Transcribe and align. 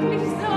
Please 0.00 0.49